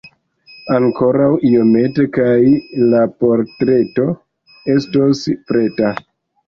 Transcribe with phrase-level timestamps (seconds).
[0.77, 2.31] Ankoraŭ iomete kaj
[2.95, 4.09] la portreto
[4.77, 5.97] estos preta.